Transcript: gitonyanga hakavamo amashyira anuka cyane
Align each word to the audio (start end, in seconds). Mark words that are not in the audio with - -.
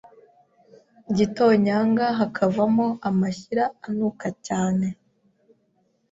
gitonyanga 1.15 2.05
hakavamo 2.19 2.87
amashyira 3.09 3.63
anuka 3.87 4.27
cyane 4.47 4.87